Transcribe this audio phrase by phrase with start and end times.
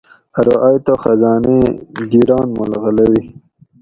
[0.37, 1.65] ارو ائ تہ خزان ایں
[2.11, 3.23] گِران ملغلری